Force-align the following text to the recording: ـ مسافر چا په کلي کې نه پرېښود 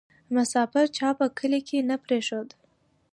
ـ 0.19 0.33
مسافر 0.35 0.85
چا 0.97 1.09
په 1.19 1.25
کلي 1.37 1.59
کې 1.67 1.79
نه 1.89 1.95
پرېښود 2.05 2.49